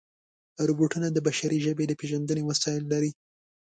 [0.67, 3.11] روبوټونه د بشري ژبې د پېژندنې وسایل لري.